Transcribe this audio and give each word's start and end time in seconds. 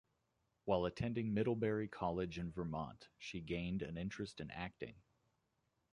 While 0.65 0.85
attending 0.85 1.31
Middlebury 1.31 1.87
College 1.87 2.39
in 2.39 2.51
Vermont, 2.51 3.09
she 3.19 3.39
gained 3.39 3.83
an 3.83 3.97
interest 3.99 4.41
in 4.41 4.49
acting. 4.49 4.95